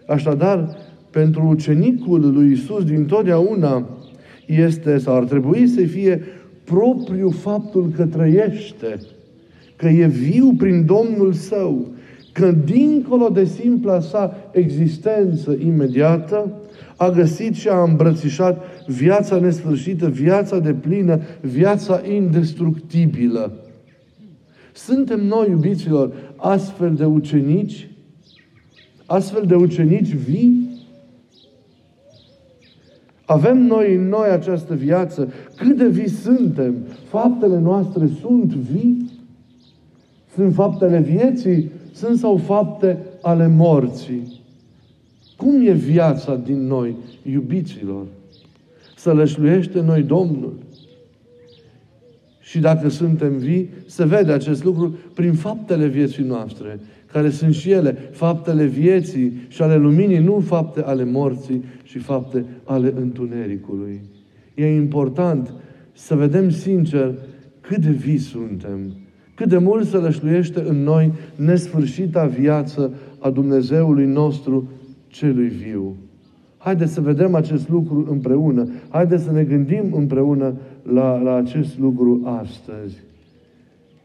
Așadar, 0.07 0.77
pentru 1.11 1.47
ucenicul 1.49 2.33
lui 2.33 2.53
Isus 2.53 2.85
din 2.85 3.05
totdeauna 3.05 3.89
este 4.47 4.99
sau 4.99 5.17
ar 5.17 5.25
trebui 5.25 5.67
să 5.67 5.81
fie 5.81 6.23
propriu 6.65 7.31
faptul 7.31 7.93
că 7.97 8.07
trăiește, 8.07 9.01
că 9.77 9.89
e 9.89 10.07
viu 10.07 10.55
prin 10.59 10.85
Domnul 10.87 11.33
său, 11.33 11.87
că 12.33 12.55
dincolo 12.65 13.29
de 13.29 13.45
simpla 13.45 14.01
sa 14.01 14.51
existență 14.53 15.57
imediată, 15.65 16.53
a 16.97 17.11
găsit 17.11 17.55
și 17.55 17.69
a 17.69 17.83
îmbrățișat 17.83 18.65
viața 18.87 19.39
nesfârșită, 19.39 20.09
viața 20.09 20.59
de 20.59 20.73
plină, 20.73 21.21
viața 21.41 22.01
indestructibilă. 22.15 23.53
Suntem 24.75 25.27
noi, 25.27 25.51
iubiților, 25.51 26.13
astfel 26.37 26.95
de 26.95 27.05
ucenici, 27.05 27.91
astfel 29.07 29.45
de 29.47 29.55
ucenici 29.55 30.15
vii? 30.15 30.69
Avem 33.25 33.59
noi 33.59 33.95
în 33.95 34.09
noi 34.09 34.29
această 34.29 34.75
viață? 34.75 35.33
Cât 35.57 35.77
de 35.77 35.89
vii 35.89 36.09
suntem? 36.09 36.75
Faptele 37.05 37.59
noastre 37.59 38.11
sunt 38.21 38.53
vii? 38.53 39.11
Sunt 40.35 40.55
faptele 40.55 41.01
vieții? 41.01 41.71
Sunt 41.93 42.19
sau 42.19 42.37
fapte 42.37 42.99
ale 43.23 43.47
morții? 43.47 44.41
Cum 45.37 45.67
e 45.67 45.73
viața 45.73 46.37
din 46.37 46.67
noi, 46.67 46.97
iubiților? 47.33 48.07
Să 48.97 49.13
lășluiește 49.13 49.81
noi 49.81 50.03
Domnul. 50.03 50.55
Și 52.51 52.59
dacă 52.59 52.89
suntem 52.89 53.37
vii, 53.37 53.71
se 53.87 54.05
vede 54.05 54.33
acest 54.33 54.65
lucru 54.65 54.99
prin 55.15 55.33
faptele 55.33 55.87
vieții 55.87 56.25
noastre, 56.25 56.81
care 57.13 57.31
sunt 57.31 57.55
și 57.55 57.71
ele 57.71 57.97
faptele 58.11 58.65
vieții 58.65 59.33
și 59.49 59.63
ale 59.63 59.77
luminii, 59.77 60.19
nu 60.19 60.41
fapte 60.41 60.83
ale 60.83 61.05
morții 61.05 61.65
și 61.83 61.99
fapte 61.99 62.45
ale 62.65 62.93
întunericului. 62.97 64.01
E 64.55 64.75
important 64.75 65.53
să 65.93 66.15
vedem 66.15 66.51
sincer 66.51 67.15
cât 67.61 67.79
de 67.79 67.91
vii 67.91 68.19
suntem, 68.19 68.79
cât 69.35 69.49
de 69.49 69.59
mult 69.59 69.87
se 69.87 69.97
lășluiește 69.97 70.65
în 70.67 70.83
noi 70.83 71.13
nesfârșita 71.37 72.27
viață 72.27 72.95
a 73.19 73.31
Dumnezeului 73.31 74.07
nostru 74.07 74.71
celui 75.07 75.49
viu. 75.49 75.97
Haideți 76.59 76.93
să 76.93 77.01
vedem 77.01 77.35
acest 77.35 77.69
lucru 77.69 78.07
împreună. 78.11 78.69
Haideți 78.89 79.25
să 79.25 79.33
ne 79.33 79.45
gândim 79.45 79.93
împreună 79.93 80.55
la, 80.83 81.17
la 81.17 81.35
acest 81.35 81.79
lucru 81.79 82.21
astăzi. 82.25 82.97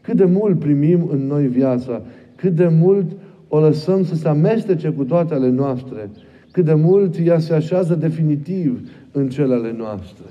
Cât 0.00 0.16
de 0.16 0.24
mult 0.24 0.58
primim 0.58 1.08
în 1.10 1.26
noi 1.26 1.46
viața, 1.46 2.02
cât 2.34 2.54
de 2.54 2.68
mult 2.68 3.10
o 3.48 3.60
lăsăm 3.60 4.04
să 4.04 4.14
se 4.14 4.28
amestece 4.28 4.88
cu 4.88 5.04
toate 5.04 5.34
ale 5.34 5.48
noastre, 5.48 6.10
cât 6.50 6.64
de 6.64 6.74
mult 6.74 7.14
ea 7.24 7.38
se 7.38 7.54
așează 7.54 7.94
definitiv 7.94 8.90
în 9.12 9.28
cele 9.28 9.54
ale 9.54 9.74
noastre. 9.76 10.24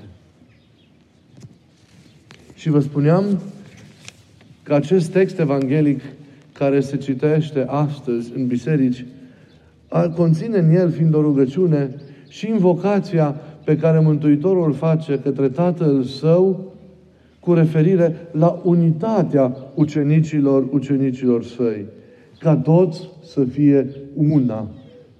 Și 2.54 2.70
vă 2.70 2.80
spuneam 2.80 3.24
că 4.62 4.74
acest 4.74 5.10
text 5.10 5.38
evanghelic 5.38 6.00
care 6.52 6.80
se 6.80 6.96
citește 6.96 7.64
astăzi 7.68 8.32
în 8.36 8.46
biserici, 8.46 9.04
conține 10.14 10.58
în 10.58 10.70
el, 10.70 10.90
fiind 10.90 11.14
o 11.14 11.20
rugăciune, 11.20 11.90
și 12.28 12.48
invocația 12.48 13.34
pe 13.66 13.76
care 13.76 14.00
Mântuitorul 14.00 14.72
face 14.72 15.20
către 15.22 15.48
Tatăl 15.48 16.02
Său 16.02 16.72
cu 17.40 17.52
referire 17.52 18.14
la 18.30 18.60
unitatea 18.64 19.56
ucenicilor, 19.74 20.68
ucenicilor 20.72 21.44
săi. 21.44 21.84
Ca 22.38 22.56
toți 22.56 23.08
să 23.22 23.44
fie 23.44 23.86
una. 24.14 24.68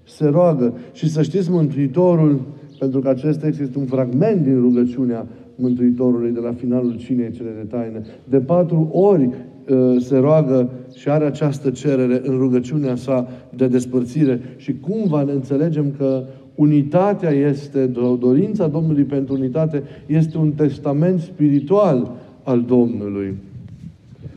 Se 0.04 0.26
roagă. 0.26 0.74
Și 0.92 1.08
să 1.08 1.22
știți, 1.22 1.50
Mântuitorul, 1.50 2.40
pentru 2.78 3.00
că 3.00 3.08
acest 3.08 3.40
text 3.40 3.60
este 3.60 3.78
un 3.78 3.86
fragment 3.86 4.42
din 4.42 4.60
rugăciunea 4.60 5.26
Mântuitorului 5.54 6.30
de 6.30 6.40
la 6.40 6.52
finalul 6.52 6.96
cinei 6.96 7.30
cele 7.30 7.50
de 7.56 7.66
taină, 7.76 8.00
de 8.24 8.38
patru 8.38 8.88
ori 8.92 9.28
uh, 9.68 10.02
se 10.02 10.16
roagă 10.16 10.70
și 10.94 11.08
are 11.08 11.24
această 11.24 11.70
cerere 11.70 12.20
în 12.24 12.38
rugăciunea 12.38 12.94
sa 12.94 13.28
de 13.56 13.66
despărțire 13.66 14.40
și 14.56 14.78
cumva 14.80 15.22
ne 15.22 15.32
înțelegem 15.32 15.94
că 15.98 16.22
unitatea 16.56 17.30
este, 17.30 17.90
dorința 18.20 18.66
Domnului 18.66 19.02
pentru 19.02 19.34
unitate 19.34 19.82
este 20.06 20.38
un 20.38 20.52
testament 20.52 21.20
spiritual 21.20 22.10
al 22.42 22.62
Domnului. 22.62 23.34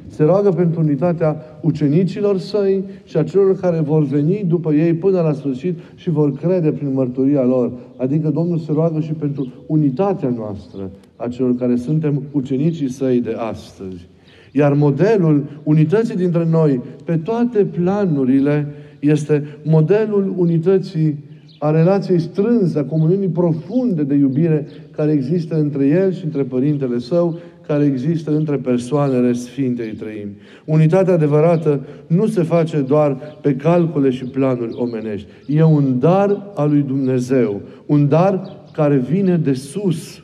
Se 0.07 0.23
roagă 0.23 0.49
pentru 0.49 0.79
unitatea 0.79 1.37
ucenicilor 1.61 2.37
săi 2.37 2.83
și 3.03 3.17
a 3.17 3.23
celor 3.23 3.59
care 3.59 3.79
vor 3.79 4.03
veni 4.03 4.43
după 4.47 4.73
ei 4.73 4.93
până 4.93 5.21
la 5.21 5.33
sfârșit 5.33 5.79
și 5.95 6.09
vor 6.09 6.33
crede 6.33 6.71
prin 6.71 6.93
mărturia 6.93 7.43
lor. 7.43 7.71
Adică 7.97 8.29
Domnul 8.29 8.57
se 8.57 8.71
roagă 8.71 8.99
și 8.99 9.11
pentru 9.11 9.47
unitatea 9.65 10.29
noastră, 10.29 10.89
a 11.15 11.27
celor 11.27 11.55
care 11.55 11.75
suntem 11.75 12.21
ucenicii 12.31 12.89
săi 12.89 13.21
de 13.21 13.35
astăzi. 13.37 14.07
Iar 14.51 14.73
modelul 14.73 15.43
unității 15.63 16.15
dintre 16.15 16.47
noi, 16.49 16.81
pe 17.05 17.17
toate 17.17 17.65
planurile, 17.65 18.67
este 18.99 19.43
modelul 19.63 20.33
unității 20.37 21.17
a 21.59 21.71
relației 21.71 22.19
strânse, 22.19 22.79
a 22.79 22.83
comuniunii 22.83 23.27
profunde 23.27 24.03
de 24.03 24.15
iubire 24.15 24.67
care 24.95 25.11
există 25.11 25.55
între 25.55 25.87
El 25.87 26.13
și 26.13 26.25
între 26.25 26.43
Părintele 26.43 26.99
Său, 26.99 27.39
care 27.67 27.85
există 27.85 28.35
între 28.35 28.55
persoanele 28.55 29.33
Sfintei 29.33 29.93
Trăimi. 29.93 30.37
Unitatea 30.65 31.13
adevărată 31.13 31.85
nu 32.07 32.27
se 32.27 32.43
face 32.43 32.81
doar 32.81 33.37
pe 33.41 33.55
calcule 33.55 34.09
și 34.09 34.23
planuri 34.23 34.73
omenești. 34.75 35.27
E 35.47 35.63
un 35.63 35.99
dar 35.99 36.51
al 36.55 36.69
lui 36.69 36.81
Dumnezeu. 36.81 37.61
Un 37.85 38.07
dar 38.07 38.57
care 38.73 38.95
vine 38.95 39.37
de 39.37 39.53
sus. 39.53 40.23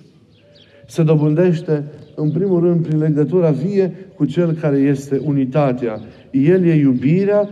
Se 0.87 1.03
dobândește, 1.03 1.83
în 2.15 2.31
primul 2.31 2.59
rând, 2.59 2.87
prin 2.87 2.99
legătura 2.99 3.49
vie 3.49 3.93
cu 4.15 4.25
Cel 4.25 4.51
care 4.51 4.77
este 4.77 5.21
unitatea. 5.25 5.99
El 6.31 6.65
e 6.65 6.73
iubirea 6.73 7.49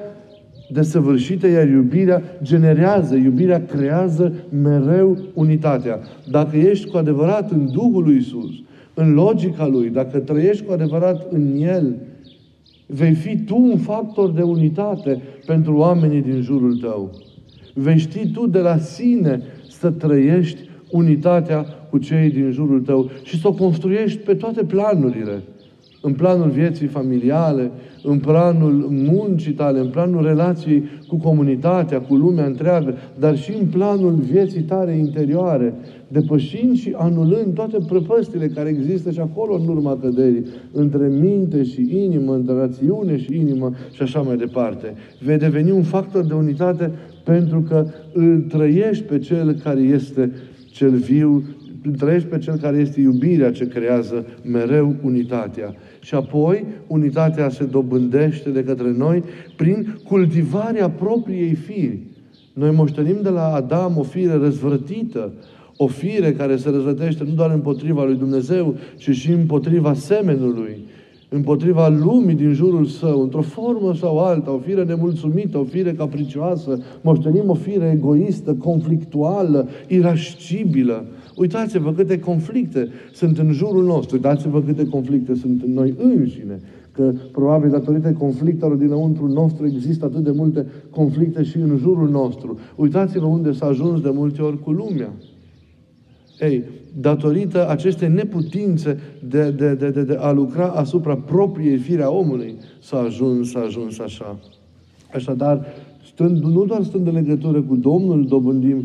desăvârșită, 0.74 1.48
iar 1.48 1.68
iubirea 1.68 2.22
generează, 2.42 3.16
iubirea 3.16 3.66
creează 3.66 4.34
mereu 4.62 5.18
unitatea. 5.34 6.00
Dacă 6.32 6.58
ești 6.58 6.90
cu 6.90 6.98
adevărat 6.98 7.52
în 7.52 7.72
Duhul 7.72 8.04
lui 8.04 8.18
Isus, 8.18 8.52
în 8.94 9.14
logica 9.14 9.68
Lui, 9.68 9.90
dacă 9.90 10.20
trăiești 10.20 10.66
cu 10.66 10.72
adevărat 10.72 11.28
în 11.32 11.62
El, 11.62 11.96
vei 12.86 13.14
fi 13.14 13.38
tu 13.38 13.56
un 13.56 13.78
factor 13.78 14.32
de 14.32 14.42
unitate 14.42 15.22
pentru 15.46 15.76
oamenii 15.76 16.22
din 16.22 16.42
jurul 16.42 16.78
tău. 16.78 17.12
Vei 17.74 17.98
ști 17.98 18.32
tu 18.32 18.48
de 18.48 18.60
la 18.60 18.78
sine 18.78 19.42
să 19.70 19.90
trăiești 19.92 20.60
unitatea 20.92 21.66
cu 21.90 21.98
cei 21.98 22.30
din 22.30 22.52
jurul 22.52 22.82
tău 22.82 23.10
și 23.24 23.40
să 23.40 23.48
o 23.48 23.54
construiești 23.54 24.20
pe 24.20 24.34
toate 24.34 24.64
planurile 24.64 25.42
în 26.06 26.14
planul 26.14 26.50
vieții 26.50 26.88
familiale, 26.88 27.72
în 28.04 28.20
planul 28.20 28.88
muncii 28.90 29.52
tale, 29.52 29.80
în 29.80 29.88
planul 29.88 30.24
relației 30.24 30.84
cu 31.08 31.18
comunitatea, 31.18 32.02
cu 32.02 32.16
lumea 32.16 32.46
întreagă, 32.46 32.94
dar 33.20 33.38
și 33.38 33.52
în 33.60 33.66
planul 33.66 34.14
vieții 34.14 34.62
tale 34.62 34.92
interioare, 34.92 35.74
depășind 36.08 36.76
și 36.76 36.94
anulând 36.98 37.54
toate 37.54 37.78
prăpăstile 37.88 38.48
care 38.48 38.70
există 38.70 39.12
și 39.12 39.20
acolo 39.20 39.54
în 39.54 39.68
urma 39.68 39.98
căderii, 40.02 40.46
între 40.72 41.08
minte 41.08 41.64
și 41.64 41.90
inimă, 41.92 42.34
între 42.34 42.54
rațiune 42.54 43.18
și 43.18 43.36
inimă 43.36 43.72
și 43.92 44.02
așa 44.02 44.22
mai 44.22 44.36
departe. 44.36 44.94
Vei 45.26 45.38
deveni 45.38 45.72
un 45.72 45.84
factor 45.84 46.26
de 46.26 46.34
unitate 46.34 46.92
pentru 47.24 47.62
că 47.62 47.86
îl 48.14 48.46
trăiești 48.50 49.04
pe 49.04 49.20
cel 49.20 49.54
care 49.64 49.80
este 49.80 50.32
cel 50.72 50.92
viu, 50.92 51.44
trăiești 51.92 52.28
pe 52.28 52.38
cel 52.38 52.58
care 52.58 52.78
este 52.78 53.02
iubirea 53.02 53.52
ce 53.52 53.68
creează 53.68 54.26
mereu 54.44 54.96
unitatea. 55.02 55.76
Și 56.02 56.16
apoi, 56.16 56.66
unitatea 56.88 57.50
se 57.50 57.66
dobândește 57.66 58.50
de 58.50 58.64
către 58.64 58.94
noi 58.98 59.24
prin 59.56 59.98
cultivarea 60.08 60.90
propriei 60.90 61.54
firi. 61.54 62.00
Noi 62.54 62.72
moștenim 62.72 63.18
de 63.22 63.30
la 63.30 63.54
Adam 63.54 63.98
o 63.98 64.04
fire 64.04 64.34
răzvrătită, 64.34 65.34
o 65.78 65.88
fire 65.88 66.34
care 66.34 66.56
se 66.56 66.70
răzvrătește 66.70 67.24
nu 67.24 67.34
doar 67.34 67.52
împotriva 67.52 68.04
lui 68.04 68.16
Dumnezeu, 68.16 68.76
ci 68.98 69.10
și 69.10 69.32
împotriva 69.32 69.94
semenului, 69.94 70.78
împotriva 71.30 71.88
lumii 71.88 72.36
din 72.36 72.54
jurul 72.54 72.86
său, 72.86 73.22
într-o 73.22 73.42
formă 73.42 73.94
sau 73.96 74.20
alta, 74.20 74.52
o 74.52 74.58
fire 74.58 74.84
nemulțumită, 74.84 75.58
o 75.58 75.64
fire 75.64 75.92
capricioasă, 75.92 76.80
moștenim 77.02 77.50
o 77.50 77.54
fire 77.54 77.92
egoistă, 77.96 78.54
conflictuală, 78.54 79.68
irascibilă. 79.88 81.06
Uitați-vă 81.36 81.94
câte 81.94 82.20
conflicte 82.20 82.88
sunt 83.14 83.38
în 83.38 83.52
jurul 83.52 83.84
nostru. 83.84 84.16
Uitați-vă 84.16 84.62
câte 84.62 84.88
conflicte 84.88 85.36
sunt 85.36 85.64
în 85.64 85.74
noi 85.74 85.96
înșine. 85.98 86.60
Că 86.92 87.14
probabil 87.32 87.70
datorită 87.70 88.12
conflictelor 88.12 88.76
dinăuntru 88.76 89.28
nostru 89.28 89.66
există 89.66 90.06
atât 90.06 90.24
de 90.24 90.32
multe 90.32 90.66
conflicte 90.90 91.44
și 91.44 91.58
în 91.58 91.78
jurul 91.78 92.10
nostru. 92.10 92.60
Uitați-vă 92.76 93.26
unde 93.26 93.52
s-a 93.52 93.66
ajuns 93.66 94.02
de 94.02 94.10
multe 94.10 94.42
ori 94.42 94.60
cu 94.60 94.72
lumea. 94.72 95.14
Ei, 96.40 96.64
datorită 97.00 97.70
acestei 97.70 98.10
neputințe 98.10 99.00
de, 99.30 99.52
de, 99.52 99.74
de, 99.74 99.90
de, 99.90 100.04
de 100.04 100.18
a 100.20 100.32
lucra 100.32 100.68
asupra 100.68 101.16
propriei 101.16 101.78
firea 101.78 102.12
omului, 102.12 102.56
s-a 102.82 102.98
ajuns, 102.98 103.50
s-a 103.50 103.60
ajuns 103.60 104.00
așa. 104.00 104.40
Așadar, 105.14 105.66
stând, 106.14 106.44
nu 106.44 106.66
doar 106.66 106.84
stând 106.84 107.08
în 107.08 107.14
legătură 107.14 107.62
cu 107.62 107.76
Domnul, 107.76 108.26
dobândim 108.26 108.82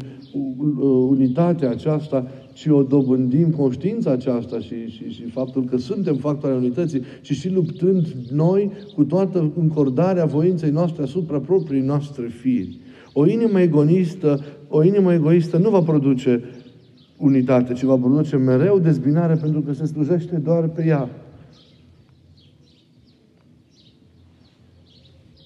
unitatea 1.09 1.71
aceasta, 1.71 2.27
ci 2.53 2.67
o 2.67 2.83
dobândim 2.83 3.51
conștiința 3.51 4.11
aceasta 4.11 4.59
și, 4.59 4.89
și, 4.91 5.11
și 5.11 5.23
faptul 5.23 5.65
că 5.65 5.77
suntem 5.77 6.17
factori 6.17 6.57
unității, 6.57 7.03
ci 7.21 7.33
și 7.33 7.53
luptând 7.53 8.07
noi 8.31 8.71
cu 8.95 9.05
toată 9.05 9.53
încordarea 9.59 10.25
voinței 10.25 10.71
noastre 10.71 11.03
asupra 11.03 11.39
proprii 11.39 11.81
noastre 11.81 12.27
firi. 12.27 12.79
O 13.13 13.27
inimă 13.27 13.61
egoistă, 13.61 14.45
o 14.69 14.85
inimă 14.85 15.13
egoistă 15.13 15.59
nu 15.59 15.71
va 15.71 15.81
produce 15.81 16.45
unitate, 17.17 17.73
ci 17.73 17.83
va 17.83 17.97
produce 17.97 18.37
mereu 18.37 18.79
dezbinare 18.79 19.35
pentru 19.35 19.61
că 19.61 19.73
se 19.73 19.87
slujește 19.87 20.37
doar 20.37 20.69
pe 20.69 20.85
ea. 20.87 21.09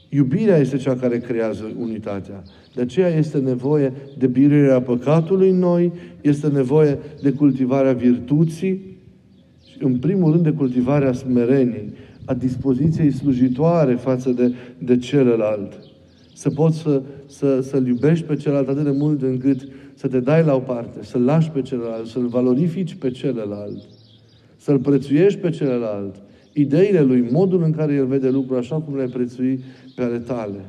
Iubirea 0.08 0.56
este 0.56 0.76
cea 0.76 0.96
care 0.96 1.18
creează 1.18 1.72
unitatea. 1.78 2.42
De 2.74 2.80
aceea 2.80 3.08
este 3.08 3.38
nevoie 3.38 3.92
de 4.18 4.26
biruirea 4.26 4.80
păcatului 4.80 5.50
în 5.50 5.58
noi, 5.58 5.92
este 6.20 6.48
nevoie 6.48 6.98
de 7.22 7.30
cultivarea 7.30 7.92
virtuții 7.92 8.80
și, 9.70 9.76
în 9.80 9.98
primul 9.98 10.30
rând, 10.30 10.42
de 10.42 10.52
cultivarea 10.52 11.12
smereniei, 11.12 11.92
a 12.24 12.35
dispoziției 12.35 13.11
slujitoare 13.11 13.94
față 13.94 14.30
de, 14.30 14.54
de 14.78 14.96
celălalt. 14.96 15.72
Să 16.35 16.50
poți 16.50 16.78
să, 16.78 17.02
să, 17.26 17.61
să-l 17.61 17.87
iubești 17.87 18.24
pe 18.24 18.37
celălalt 18.37 18.68
atât 18.68 18.85
de 18.85 18.90
mult 18.90 19.22
încât 19.22 19.68
să 19.94 20.08
te 20.08 20.20
dai 20.20 20.44
la 20.44 20.54
o 20.54 20.58
parte, 20.58 20.98
să-l 21.02 21.24
lași 21.24 21.50
pe 21.50 21.62
celălalt, 21.62 22.06
să-l 22.06 22.26
valorifici 22.26 22.94
pe 22.94 23.11
celălalt, 23.11 23.82
să-l 24.56 24.78
prețuiești 24.78 25.38
pe 25.38 25.50
celălalt, 25.50 26.14
ideile 26.52 27.00
lui, 27.00 27.28
modul 27.30 27.62
în 27.62 27.72
care 27.72 27.92
el 27.94 28.06
vede 28.06 28.28
lucrul 28.28 28.56
așa 28.58 28.76
cum 28.76 28.94
le-ai 28.96 29.08
prețui 29.08 29.64
pe 29.94 30.02
ale 30.02 30.18
tale. 30.18 30.64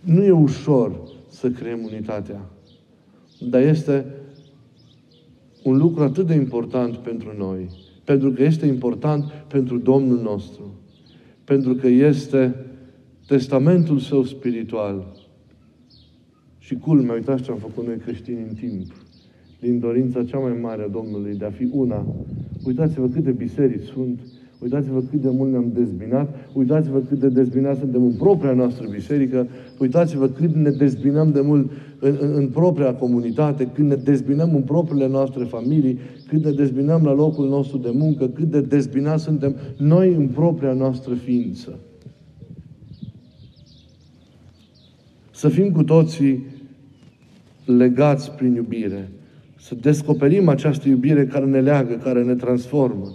Nu 0.00 0.24
e 0.24 0.30
ușor 0.30 1.00
să 1.28 1.50
creăm 1.50 1.80
unitatea, 1.84 2.40
dar 3.50 3.62
este 3.62 4.06
un 5.62 5.76
lucru 5.76 6.02
atât 6.02 6.26
de 6.26 6.34
important 6.34 6.96
pentru 6.96 7.34
noi, 7.38 7.68
pentru 8.04 8.30
că 8.30 8.42
este 8.42 8.66
important 8.66 9.24
pentru 9.24 9.78
Domnul 9.78 10.20
nostru, 10.20 10.74
pentru 11.44 11.74
că 11.74 11.86
este 11.86 12.54
testamentul 13.26 13.98
său 13.98 14.24
spiritual. 14.24 15.16
Și 16.58 16.74
culmea, 16.74 17.14
uitați 17.14 17.42
ce 17.42 17.50
am 17.50 17.58
făcut 17.58 17.86
noi 17.86 17.96
creștini 17.96 18.44
în 18.48 18.54
timp, 18.54 18.92
din 19.60 19.78
dorința 19.78 20.24
cea 20.24 20.38
mai 20.38 20.58
mare 20.60 20.82
a 20.82 20.88
Domnului 20.88 21.34
de 21.34 21.44
a 21.44 21.50
fi 21.50 21.68
una. 21.72 22.06
Uitați-vă 22.64 23.08
câte 23.08 23.30
biserici 23.30 23.86
sunt, 23.86 24.20
Uitați-vă 24.62 25.00
cât 25.10 25.20
de 25.20 25.28
mult 25.30 25.50
ne-am 25.50 25.70
dezbinat, 25.74 26.48
uitați-vă 26.52 26.98
cât 26.98 27.18
de 27.18 27.28
dezbinat 27.28 27.78
suntem 27.78 28.02
în 28.02 28.12
propria 28.12 28.52
noastră 28.52 28.86
biserică, 28.90 29.46
uitați-vă 29.78 30.28
cât 30.28 30.54
ne 30.54 30.70
dezbinăm 30.70 31.30
de 31.30 31.40
mult 31.40 31.70
în, 31.98 32.16
în, 32.20 32.32
în 32.34 32.48
propria 32.48 32.94
comunitate, 32.94 33.70
cât 33.74 33.84
ne 33.84 33.94
dezbinăm 33.94 34.54
în 34.54 34.62
propriile 34.62 35.08
noastre 35.08 35.44
familii, 35.44 35.98
cât 36.28 36.44
ne 36.44 36.50
dezbinăm 36.50 37.04
la 37.04 37.12
locul 37.12 37.48
nostru 37.48 37.78
de 37.78 37.90
muncă, 37.92 38.28
cât 38.28 38.50
de 38.50 38.60
dezbinați 38.60 39.24
suntem 39.24 39.54
noi 39.76 40.14
în 40.14 40.28
propria 40.28 40.72
noastră 40.72 41.14
ființă. 41.14 41.78
Să 45.30 45.48
fim 45.48 45.72
cu 45.72 45.82
toții 45.82 46.46
legați 47.64 48.30
prin 48.30 48.54
iubire. 48.54 49.08
Să 49.60 49.74
descoperim 49.80 50.48
această 50.48 50.88
iubire 50.88 51.26
care 51.26 51.44
ne 51.44 51.60
leagă, 51.60 51.94
care 51.94 52.24
ne 52.24 52.34
transformă 52.34 53.12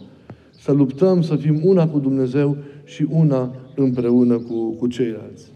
să 0.64 0.72
luptăm 0.72 1.22
să 1.22 1.36
fim 1.36 1.60
una 1.64 1.88
cu 1.88 2.00
Dumnezeu 2.00 2.58
și 2.84 3.08
una 3.10 3.56
împreună 3.76 4.38
cu, 4.38 4.70
cu 4.70 4.88
ceilalți. 4.88 5.52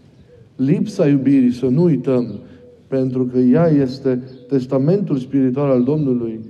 Lipsa 0.56 1.08
iubirii, 1.08 1.52
să 1.52 1.66
nu 1.66 1.82
uităm, 1.82 2.38
pentru 2.88 3.24
că 3.24 3.38
ea 3.38 3.66
este 3.66 4.22
testamentul 4.48 5.16
spiritual 5.16 5.70
al 5.70 5.84
Domnului, 5.84 6.40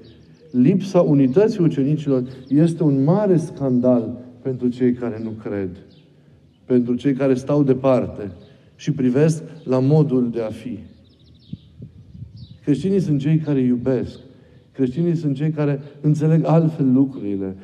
lipsa 0.51 1.01
unității 1.01 1.63
ucenicilor 1.63 2.23
este 2.49 2.83
un 2.83 3.05
mare 3.05 3.37
scandal 3.37 4.19
pentru 4.43 4.69
cei 4.69 4.93
care 4.93 5.21
nu 5.23 5.31
cred, 5.31 5.71
pentru 6.65 6.95
cei 6.95 7.13
care 7.13 7.35
stau 7.35 7.63
departe 7.63 8.31
și 8.77 8.93
privesc 8.93 9.43
la 9.65 9.79
modul 9.79 10.31
de 10.31 10.41
a 10.41 10.51
fi. 10.51 10.79
Creștinii 12.65 13.01
sunt 13.01 13.21
cei 13.21 13.37
care 13.37 13.61
iubesc. 13.61 14.19
Creștinii 14.73 15.17
sunt 15.17 15.37
cei 15.37 15.51
care 15.51 15.81
înțeleg 16.01 16.45
altfel 16.45 16.93
lucrurile. 16.93 17.57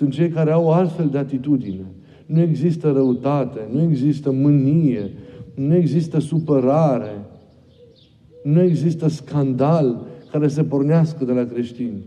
Sunt 0.00 0.12
cei 0.12 0.28
care 0.28 0.50
au 0.50 0.72
altfel 0.72 1.08
de 1.08 1.18
atitudine. 1.18 1.84
Nu 2.26 2.40
există 2.40 2.90
răutate, 2.90 3.60
nu 3.72 3.82
există 3.82 4.30
mânie, 4.30 5.10
nu 5.54 5.74
există 5.74 6.20
supărare, 6.20 7.24
nu 8.42 8.62
există 8.62 9.08
scandal 9.08 10.06
care 10.30 10.48
să 10.48 10.64
pornească 10.64 11.24
de 11.24 11.32
la 11.32 11.44
creștini. 11.44 12.04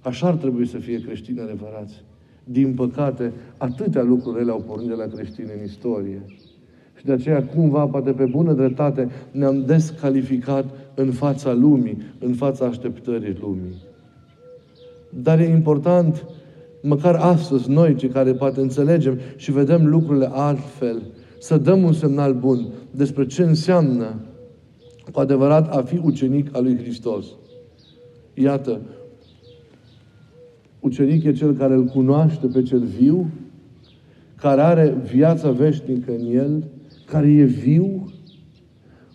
Așa 0.00 0.26
ar 0.26 0.34
trebui 0.34 0.66
să 0.66 0.76
fie 0.76 1.00
creștini 1.00 1.40
adevărați. 1.40 2.04
Din 2.44 2.74
păcate, 2.74 3.32
atâtea 3.56 4.02
lucruri 4.02 4.44
le-au 4.44 4.64
pornit 4.66 4.88
de 4.88 4.94
la 4.94 5.06
creștini 5.06 5.50
în 5.58 5.64
istorie. 5.64 6.22
Și 6.98 7.04
de 7.04 7.12
aceea, 7.12 7.46
cumva, 7.46 7.86
poate 7.86 8.12
pe 8.12 8.24
bună 8.24 8.52
dreptate, 8.52 9.08
ne-am 9.30 9.64
descalificat 9.64 10.64
în 10.94 11.10
fața 11.10 11.52
lumii, 11.52 11.98
în 12.18 12.32
fața 12.32 12.66
așteptării 12.66 13.36
lumii. 13.40 13.74
Dar 15.22 15.38
e 15.38 15.48
important, 15.48 16.26
măcar 16.82 17.14
astăzi, 17.14 17.70
noi, 17.70 17.94
cei 17.94 18.08
care 18.08 18.32
poate 18.32 18.60
înțelegem 18.60 19.18
și 19.36 19.52
vedem 19.52 19.86
lucrurile 19.86 20.28
altfel, 20.32 21.02
să 21.38 21.58
dăm 21.58 21.82
un 21.82 21.92
semnal 21.92 22.34
bun 22.34 22.66
despre 22.90 23.26
ce 23.26 23.42
înseamnă 23.42 24.14
cu 25.12 25.20
adevărat 25.20 25.76
a 25.76 25.82
fi 25.82 26.00
ucenic 26.04 26.56
al 26.56 26.62
lui 26.62 26.76
Hristos. 26.76 27.26
Iată, 28.34 28.80
ucenic 30.80 31.24
e 31.24 31.32
cel 31.32 31.54
care 31.54 31.74
îl 31.74 31.84
cunoaște 31.84 32.46
pe 32.46 32.62
cel 32.62 32.82
viu, 32.82 33.30
care 34.36 34.60
are 34.60 34.96
viața 35.12 35.50
veșnică 35.50 36.12
în 36.18 36.34
el, 36.34 36.64
care 37.06 37.30
e 37.30 37.44
viu. 37.44 38.12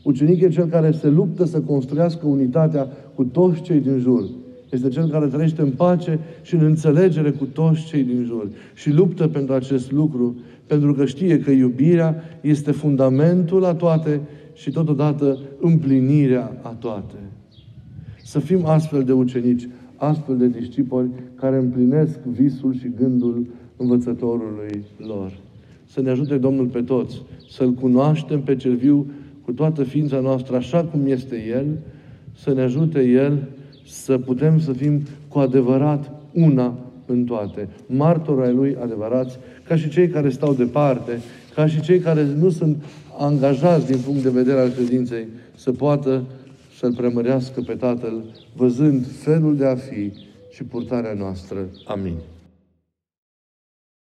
Ucenic 0.04 0.42
e 0.42 0.50
cel 0.50 0.66
care 0.66 0.92
se 0.92 1.08
luptă 1.08 1.46
să 1.46 1.62
construiască 1.62 2.28
unitatea 2.28 2.88
cu 3.16 3.24
toți 3.24 3.62
cei 3.62 3.80
din 3.80 3.98
jur. 3.98 4.30
Este 4.70 4.90
cel 4.90 5.10
care 5.10 5.26
trăiește 5.26 5.62
în 5.62 5.72
pace 5.72 6.20
și 6.42 6.56
în 6.56 6.66
înțelegere 6.66 7.32
cu 7.32 7.46
toți 7.46 7.86
cei 7.86 8.04
din 8.04 8.24
jur. 8.26 8.48
Și 8.74 8.92
luptă 8.92 9.28
pentru 9.28 9.54
acest 9.54 9.92
lucru, 9.92 10.36
pentru 10.68 10.94
că 10.94 11.06
știe 11.06 11.40
că 11.40 11.52
iubirea 11.52 12.24
este 12.42 12.72
fundamentul 12.72 13.60
la 13.60 13.74
toate 13.74 14.22
și 14.54 14.72
totodată 14.72 15.38
împlinirea 15.60 16.58
a 16.62 16.70
toate. 16.70 17.16
Să 18.24 18.40
fim 18.40 18.66
astfel 18.66 19.04
de 19.04 19.12
ucenici, 19.12 19.68
astfel 19.96 20.38
de 20.38 20.48
discipoli 20.48 21.10
care 21.36 21.58
împlinesc 21.58 22.20
visul 22.24 22.74
și 22.74 22.92
gândul 23.00 23.46
învățătorului 23.78 24.84
lor. 24.98 25.32
Să 25.86 26.02
ne 26.02 26.10
ajute 26.10 26.38
Domnul 26.38 26.66
pe 26.66 26.82
toți, 26.82 27.22
să-L 27.50 27.74
cunoaștem 27.74 28.42
pe 28.42 28.56
cel 28.56 28.76
viu 28.76 29.06
cu 29.46 29.52
toată 29.52 29.84
ființa 29.84 30.20
noastră 30.20 30.56
așa 30.56 30.84
cum 30.84 31.06
este 31.06 31.46
El, 31.50 31.66
să 32.34 32.54
ne 32.54 32.62
ajute 32.62 33.02
El 33.02 33.48
să 33.88 34.18
putem 34.18 34.60
să 34.60 34.74
fim 34.74 35.02
cu 35.28 35.40
adevărat 35.40 36.12
una 36.34 36.78
în 37.06 37.24
toate. 37.24 37.68
Martori 37.86 38.48
ai 38.48 38.54
Lui 38.54 38.78
adevărați, 38.82 39.38
ca 39.68 39.76
și 39.76 39.90
cei 39.90 40.08
care 40.08 40.30
stau 40.30 40.54
departe, 40.54 41.20
ca 41.56 41.68
și 41.68 41.82
cei 41.82 42.00
care 42.00 42.24
nu 42.24 42.50
sunt 42.50 42.84
angajați 43.18 43.86
din 43.86 43.98
punct 44.06 44.24
de 44.24 44.30
vedere 44.30 44.60
al 44.60 44.70
credinței, 44.70 45.28
să 45.56 45.72
poată 45.72 46.24
să-L 46.78 46.94
preamărească 46.94 47.62
pe 47.62 47.74
Tatăl, 47.74 48.24
văzând 48.56 49.06
felul 49.22 49.56
de 49.56 49.66
a 49.66 49.76
fi 49.76 50.12
și 50.52 50.64
purtarea 50.64 51.14
noastră. 51.14 51.58
Amin. 51.86 52.16